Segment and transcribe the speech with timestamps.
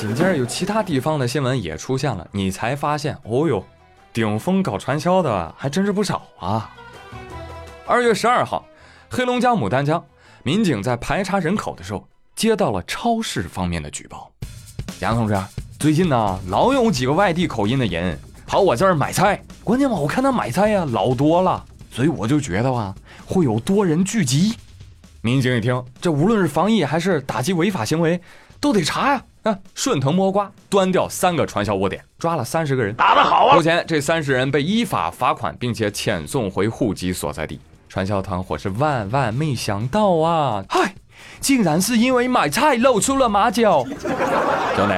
[0.00, 3.62] 紧接着有其他地方的新闻也出现了，你才发现，哦呦，
[4.14, 6.70] 顶峰搞传销的还真是不少啊。
[7.86, 8.64] 二月十二号，
[9.10, 10.02] 黑龙江牡丹江
[10.42, 14.32] 民警在排查人口的时候，接到了超市方面的举报。
[15.00, 15.38] 杨同志，
[15.78, 22.94] 最近呢，老有几个外地口音的人跑我这儿买菜，关键嘛，我看他买菜呀老多了，所以我就觉得吧，
[23.26, 24.56] 会有多人聚集。
[25.20, 28.18] 民警一听，这无论是防疫还是打击违法行为，
[28.60, 29.22] 都得查呀！
[29.74, 33.56] 顺藤摸瓜，端掉三个传销窝点，抓了三十个人，打得好啊！
[33.56, 37.58] 目前这三十人被依法罚款，并且遣送回户籍所在地。
[37.88, 40.64] 传销团伙是万万没想到啊！
[40.68, 40.94] 嗨，
[41.40, 43.84] 竟然是因为买菜露出了马脚。
[44.76, 44.94] 兄弟，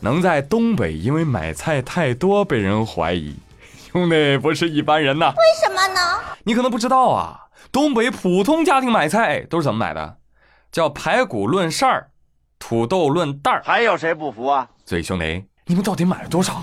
[0.00, 3.34] 能在东北因为买菜太多被人怀疑，
[3.90, 5.32] 兄弟不是一般人呐。
[5.36, 6.00] 为什么呢？
[6.44, 7.40] 你可能不知道啊。
[7.72, 10.18] 东北普通家庭买菜都是怎么买的？
[10.70, 12.10] 叫排骨论事儿，
[12.66, 13.62] 土豆论袋儿。
[13.62, 14.66] 还有谁不服啊？
[14.86, 16.62] 所以兄弟，你们到底买了多少？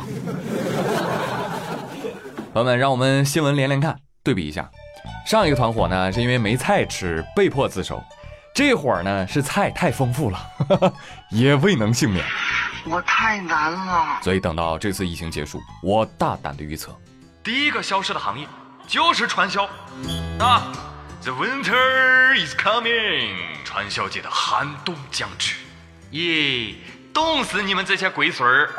[2.52, 4.68] 朋友们，让我们新闻连连看，对比一下。
[5.28, 7.98] 上一个团伙呢，是因为没菜吃，被迫自首；
[8.52, 10.44] 这会儿呢，是菜太丰富了，
[11.30, 12.26] 也未能幸免。
[12.90, 14.18] 我太难了。
[14.24, 17.00] 所以等到这次疫情结束，我大胆的预测，
[17.44, 18.48] 第一个消失的行业
[18.88, 19.66] 就是传销
[20.40, 20.64] 啊
[21.22, 25.58] ！The winter is coming，传销界的寒冬将至，
[26.12, 26.76] 耶，
[27.14, 28.70] 冻死你们这些龟孙儿！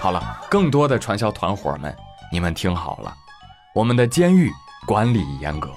[0.00, 1.92] 好了，更多的传销团伙们，
[2.30, 3.12] 你们听好了，
[3.74, 4.52] 我们的监狱
[4.86, 5.68] 管理严格，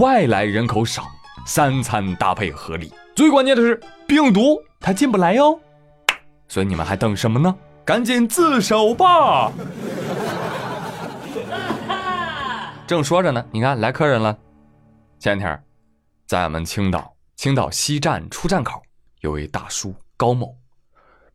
[0.00, 1.04] 外来人口少，
[1.46, 5.56] 三餐搭配合理，最关键的是病毒它进不来哟，
[6.48, 7.54] 所以你们还等什么呢？
[7.84, 9.52] 赶紧自首吧！
[12.84, 14.36] 正说着呢，你看来客人了。
[15.20, 15.62] 前天，
[16.26, 18.82] 在俺们青岛青岛西站出站口，
[19.20, 20.56] 有位大叔高某，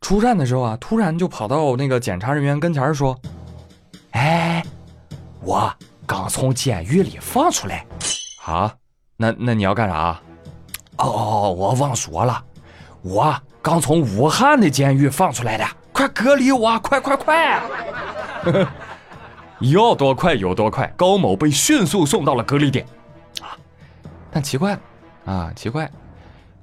[0.00, 3.16] 出站的时候啊，突然就跑到那个检查人员跟前说
[4.12, 4.64] ：“哎，
[5.42, 5.72] 我
[6.06, 7.86] 刚从监狱里放出来。”
[8.44, 8.74] 啊，
[9.16, 10.20] 那那你要干啥？
[10.96, 12.44] 哦，我忘说了，
[13.02, 17.62] 我刚从武汉的监狱放出来的，快隔离我，快快快！
[19.60, 22.84] 要多快有多快，高某被迅速送到了隔离点，
[24.30, 24.80] 但奇怪了，
[25.24, 25.90] 啊，奇怪，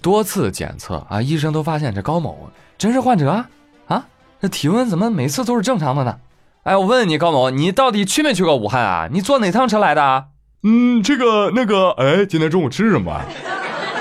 [0.02, 3.50] 多次检测啊，医生都发现这高某真是患者啊！
[3.88, 4.06] 啊，
[4.40, 6.20] 这体温怎么每次都是正常的呢？
[6.64, 9.10] 哎，我问你，高某，你到底去没去过武汉啊？
[9.12, 10.26] 你坐哪趟车来的？
[10.64, 13.22] 嗯，这个那个，哎，今天中午吃什么？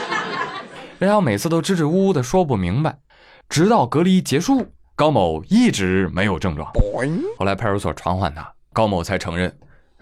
[0.99, 2.99] 然后每次都支支吾吾的说不明白，
[3.49, 6.71] 直到隔离结束，高某一直没有症状。
[7.39, 8.51] 后来派出所传唤他。
[8.73, 9.57] 高某才承认，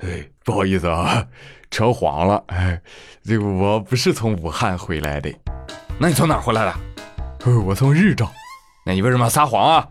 [0.04, 1.26] 哎，不好意思啊，
[1.70, 2.44] 扯谎了。
[2.48, 2.78] 哎，
[3.24, 5.32] 这个我不是从武汉回来的，
[5.98, 6.74] 那你从哪儿回来的？
[7.46, 8.30] 呃，我从日照。
[8.84, 9.88] 那你为什么要撒谎啊？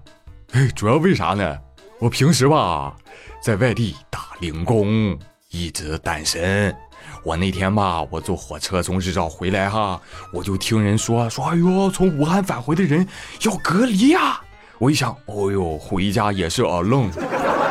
[0.51, 1.57] 哎，主要为啥呢？
[1.99, 2.95] 我平时吧，
[3.41, 5.17] 在外地打零工，
[5.49, 6.75] 一直单身。
[7.23, 9.99] 我那天吧，我坐火车从日照回来哈，
[10.31, 13.07] 我就听人说说，哎呦，从武汉返回的人
[13.41, 14.39] 要隔离呀。
[14.77, 17.09] 我一想，哦呦，回家也是 alone。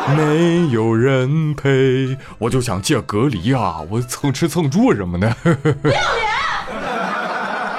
[0.16, 5.28] 没有人陪，我就想借隔离啊，我蹭吃蹭住什么的。
[5.44, 6.32] 不要脸！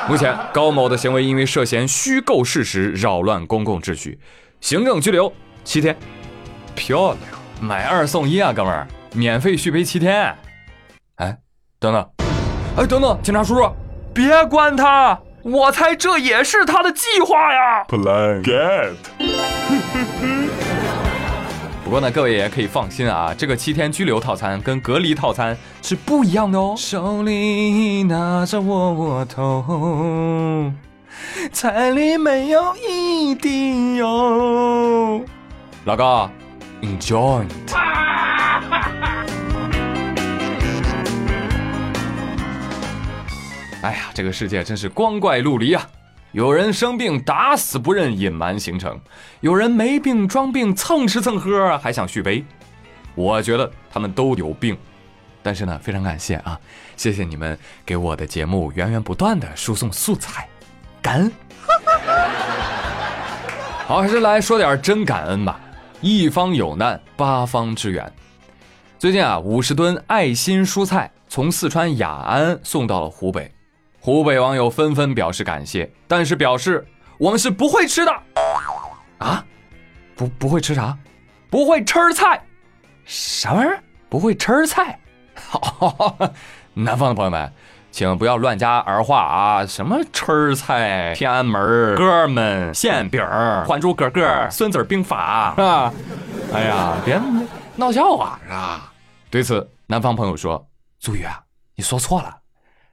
[0.07, 4.19] 目前高某的行为因为涉嫌虚构事实，扰乱公共秩序，
[4.61, 5.31] 行政拘留
[5.63, 5.95] 七天。
[6.75, 7.19] 漂亮，
[7.61, 10.35] 买二送一啊，哥们儿，免费续杯七天。
[11.17, 11.37] 哎，
[11.79, 12.09] 等等，
[12.77, 13.69] 哎，等等，警察叔叔，
[14.13, 17.83] 别关他，我猜这也是他的计划呀。
[17.87, 18.93] Plan get。
[21.83, 26.73] 不过呢，各位也可以放心啊，这个七天拘留套餐跟隔离套餐是不一样的哦。
[26.77, 30.71] 手里拿着窝窝头，
[31.51, 35.23] 菜里没有一滴油。
[35.83, 36.29] 老高
[36.81, 37.45] ，enjoy。
[43.81, 45.85] 哎呀，这个世界真是光怪陆离啊！
[46.33, 48.99] 有人生病打死不认隐瞒行程，
[49.41, 52.43] 有人没病装病蹭吃蹭喝还想续杯，
[53.13, 54.75] 我觉得他们都有病。
[55.43, 56.59] 但是呢，非常感谢啊，
[56.97, 57.55] 谢谢你们
[57.85, 60.49] 给我的节目源源不断的输送素材，
[61.03, 61.31] 感恩。
[63.85, 65.59] 好，还是来说点真感恩吧。
[66.01, 68.11] 一方有难，八方支援。
[68.97, 73.52] 最近啊，五十吨爱心蔬菜从四川雅安送到了湖北。
[74.05, 76.85] 湖北网友纷纷表示感谢，但是表示
[77.17, 78.11] 我们是不会吃的
[79.17, 79.45] 啊，
[80.13, 80.97] 不不会吃啥？
[81.49, 82.43] 不会吃菜？
[83.05, 83.81] 啥玩意儿？
[84.09, 84.99] 不会吃菜？
[85.35, 86.17] 好，
[86.73, 87.49] 南方的朋友们，
[87.91, 89.65] 请不要乱加儿化啊！
[89.65, 93.25] 什么吃菜、天安门、哥们、馅饼、
[93.65, 95.93] 还珠格格、孙子兵法 啊！
[96.51, 97.17] 哎呀，别
[97.77, 98.91] 闹笑话是吧？
[99.29, 100.67] 对此，南方朋友说
[100.99, 101.41] ：“朱宇啊，
[101.75, 102.35] 你说错了，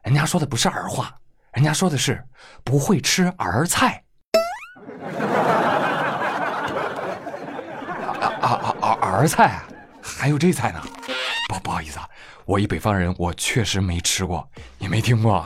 [0.02, 1.14] 人家说的不是儿话，
[1.52, 2.22] 人家说的是
[2.64, 4.02] 不会吃儿菜。”
[8.40, 8.98] 啊啊啊！
[9.02, 9.64] 儿菜啊，
[10.02, 10.80] 还有这菜呢？
[11.48, 12.08] 不不好意思啊。
[12.46, 14.48] 我一北方人，我确实没吃过，
[14.78, 15.44] 也没听过。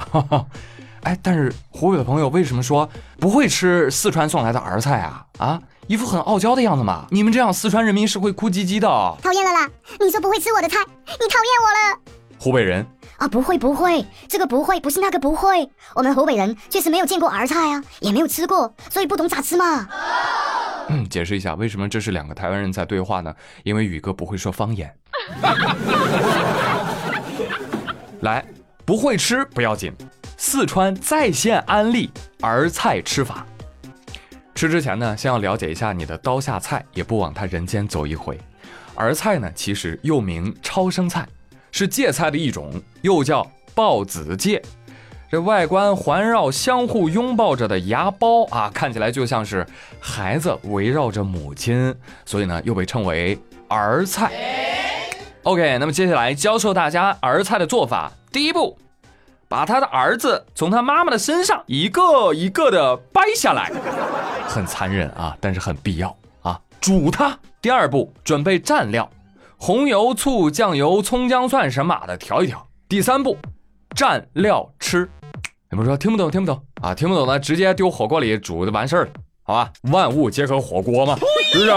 [1.03, 5.27] 哎，但是湖北的朋友为什么说不会吃四川送来的儿菜啊？
[5.39, 7.07] 啊，一副很傲娇的样子嘛！
[7.11, 8.89] 你们这样，四川人民是会哭唧唧的。
[9.21, 9.69] 讨厌了啦！
[10.01, 12.01] 你说不会吃我的菜，你讨厌我了。
[12.39, 12.87] 湖北人
[13.17, 15.71] 啊，不会不会，这个不会不是那个不会。
[15.95, 19.89] 我们湖北人确实没有见过儿菜啊，也没有吃过，所以不懂咋吃嘛。
[20.89, 23.35] 嗯，解释一下，为什么这是两个台湾人在对话呢？
[23.63, 24.93] 因为宇哥不会说方言。
[28.21, 28.45] 来，
[28.85, 29.93] 不会吃不要紧，
[30.37, 32.11] 四川在线安利
[32.41, 33.47] 儿菜吃法。
[34.55, 38.39] 吃之前呢，先要了解一下你的刀下菜，也不枉他人间走一回。
[38.95, 41.27] 儿菜呢，其实又名超生菜，
[41.75, 43.45] 是芥菜的一种，又叫
[43.75, 44.63] 抱子芥。
[45.29, 49.67] 这外观环绕相互拥抱着的芽苞啊，看起来就像是
[49.99, 51.93] 孩子围绕着母亲，
[52.25, 53.37] 所以呢，又被称为
[53.67, 54.31] 儿菜。
[55.43, 58.13] OK，那么接下来教授大家儿菜的做法。
[58.31, 58.79] 第一步，
[59.49, 63.73] 把他的儿子从他妈妈的身上一个一个的掰下来，
[64.47, 66.57] 很残忍啊，但是很必要啊。
[66.81, 67.37] 煮它。
[67.61, 69.11] 第二步，准备蘸料，
[69.57, 72.67] 红油、醋、酱油、葱、姜、蒜什么的调一调。
[72.89, 73.37] 第三步，
[73.97, 75.09] 蘸料吃。
[75.71, 76.31] 你们说听不懂？
[76.31, 76.95] 听不懂啊？
[76.95, 79.11] 听不懂的直接丢火锅里煮就完事儿了，
[79.43, 79.73] 好吧？
[79.91, 81.17] 万物皆可火锅嘛，
[81.53, 81.71] 是不是？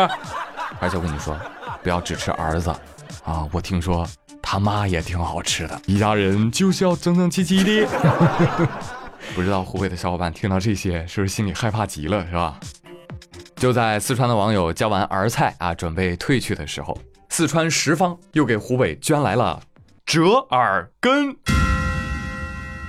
[0.79, 1.35] 而且我跟你说，
[1.81, 2.69] 不要只吃儿子。
[3.23, 4.07] 啊，我听说
[4.41, 7.87] 他妈也挺好吃的，一家人就是要整整齐齐的。
[9.35, 12.59] 不知道湖北的小伙伴听到这些是不是心里害怕极了，是吧？
[13.55, 16.95] 就在四川的网友交完儿菜啊，准备退去的时候，
[17.37, 19.61] 四川十方又给湖北捐来了
[20.07, 21.35] 折耳根，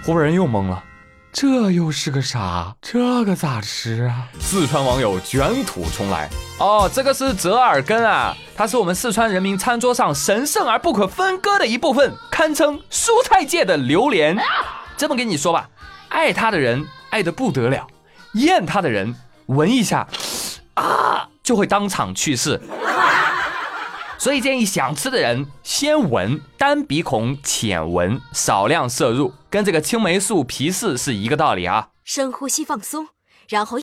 [0.03, 0.83] 湖北人又懵了。
[1.31, 2.75] 这又是个啥？
[2.81, 4.27] 这个咋吃啊？
[4.41, 14.35] 四川网友卷土重来哦，这个是折耳根啊，它是我们四川人民餐桌上神圣而不可分割的一部分，堪称蔬菜界的榴莲。
[14.97, 15.69] 这么跟你说吧，
[16.09, 17.87] 爱它的人爱得不得了，
[18.33, 20.09] 厌它的人闻一下
[20.73, 22.59] 啊就会当场去世。
[24.19, 31.91] 所以建议想吃的人先闻，单鼻孔浅闻，少量摄入，跟这个青霉素皮试是一个道理啊。
[32.05, 33.07] 深呼吸放松，
[33.49, 33.79] 然后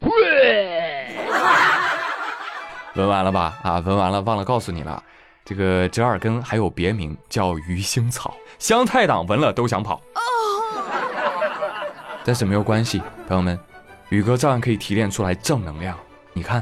[2.96, 3.58] 闻完了吧？
[3.64, 5.02] 啊，闻完了，忘了告诉你了，
[5.46, 10.02] 这个折耳根还有别名叫鱼腥草，香菜党闻了都想跑。
[12.26, 13.58] 但是没有关系，朋友们，
[14.10, 15.98] 宇哥照样可以提炼出来正能量。
[16.34, 16.62] 你看，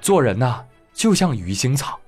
[0.00, 2.00] 做人呐，就像鱼腥草。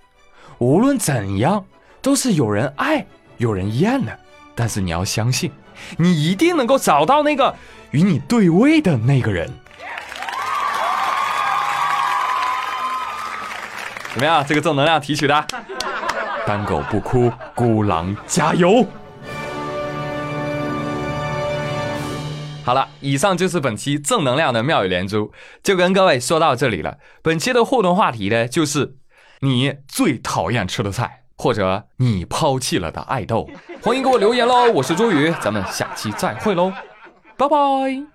[0.62, 1.64] 无论怎样，
[2.00, 3.04] 都是有人爱，
[3.38, 4.16] 有人厌的。
[4.54, 5.50] 但是你要相信，
[5.96, 7.52] 你一定能够找到那个
[7.90, 9.50] 与你对位的那个人。
[14.12, 14.44] 怎么样？
[14.46, 15.44] 这个正能量提取的？
[16.46, 18.86] 单狗不哭，孤狼加油！
[22.64, 26.98] 好了，以上就是本期正能量的妙语连珠，就跟各位说到这里了。
[27.20, 28.94] 本期的互动话题呢，就是。
[29.44, 33.50] 你最讨厌吃的菜，或者你抛弃了的爱豆，
[33.82, 34.70] 欢迎给我留言喽！
[34.70, 36.72] 我是朱宇，咱们下期再会喽，
[37.36, 38.11] 拜拜。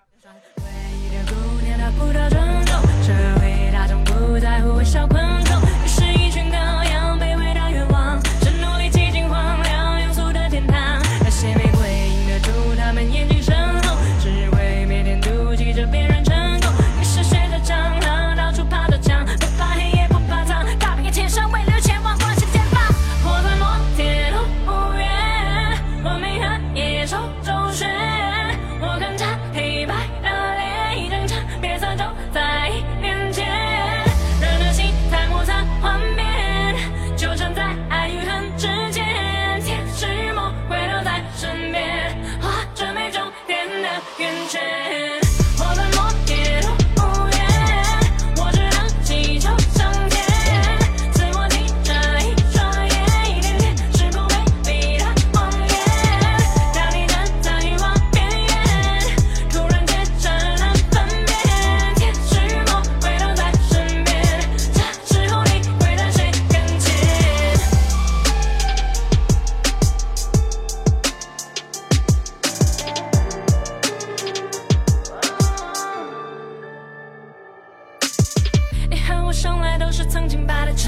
[79.27, 80.87] 我生来都是曾经拔的纸，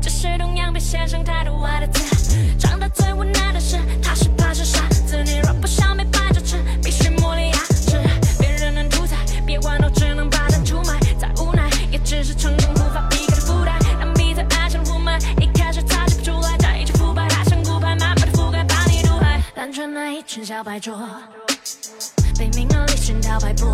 [0.00, 2.02] 只是同样被写上太多歪的字。
[2.58, 5.22] 长大最无奈的是，他是怕是傻子。
[5.24, 8.02] 你若不想被摆着吃，必须磨练牙齿。
[8.40, 9.16] 别人能主宰，
[9.46, 10.98] 别管都只能把它出卖。
[11.16, 13.78] 再无奈，也只是成功无法避开的负担。
[14.00, 19.40] 当彼此爱上了雾霾，一开始察觉不出来，在一起腐败，他像骨牌，慢慢的覆盖，把你毒害。
[19.54, 20.98] 单纯那一群小白桌，
[22.36, 23.72] 被名和利熏陶摆布。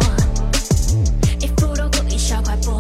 [1.40, 2.78] 一副都故意小快活，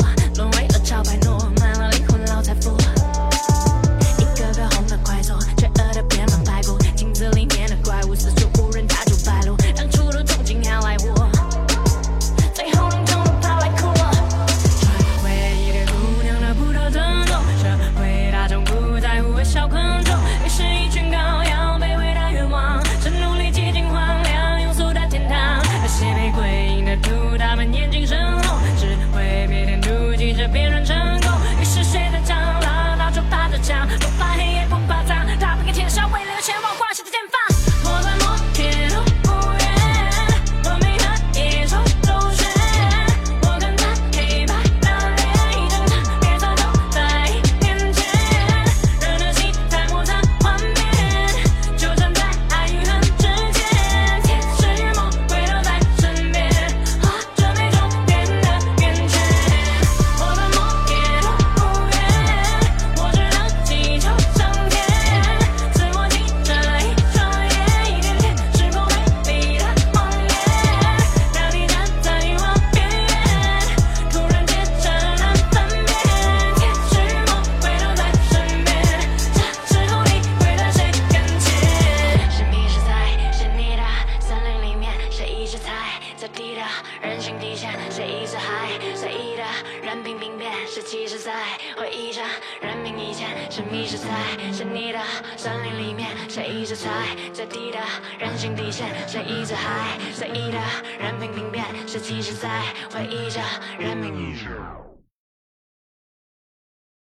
[86.28, 86.60] 在低的
[87.00, 89.42] 人性底线，谁一直还随意的
[89.82, 91.32] 任凭兵变，是其实在
[91.76, 92.22] 回忆着
[92.60, 94.08] 人命以前，是迷失在。
[94.52, 94.98] 是你的
[95.36, 96.90] 森林里面，谁一直踩
[97.32, 97.78] 最低的
[98.18, 100.58] 人性底线，谁一直还随意的
[100.98, 103.40] 任凭兵变，是其实在回忆着
[103.78, 104.87] 人命以前。